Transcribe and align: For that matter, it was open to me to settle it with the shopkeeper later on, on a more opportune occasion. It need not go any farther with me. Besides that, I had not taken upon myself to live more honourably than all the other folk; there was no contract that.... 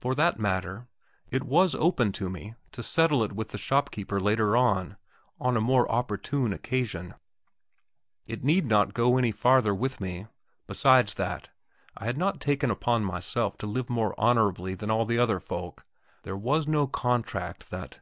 For 0.00 0.14
that 0.14 0.38
matter, 0.38 0.88
it 1.28 1.42
was 1.42 1.74
open 1.74 2.10
to 2.12 2.30
me 2.30 2.54
to 2.70 2.82
settle 2.82 3.22
it 3.22 3.32
with 3.32 3.48
the 3.50 3.58
shopkeeper 3.58 4.18
later 4.18 4.56
on, 4.56 4.96
on 5.38 5.58
a 5.58 5.60
more 5.60 5.86
opportune 5.92 6.54
occasion. 6.54 7.14
It 8.26 8.42
need 8.44 8.64
not 8.64 8.94
go 8.94 9.18
any 9.18 9.30
farther 9.30 9.74
with 9.74 10.00
me. 10.00 10.26
Besides 10.66 11.12
that, 11.16 11.50
I 11.94 12.06
had 12.06 12.16
not 12.16 12.40
taken 12.40 12.70
upon 12.70 13.04
myself 13.04 13.58
to 13.58 13.66
live 13.66 13.90
more 13.90 14.18
honourably 14.18 14.74
than 14.74 14.90
all 14.90 15.04
the 15.04 15.18
other 15.18 15.38
folk; 15.38 15.84
there 16.22 16.34
was 16.34 16.66
no 16.66 16.86
contract 16.86 17.68
that.... 17.68 18.00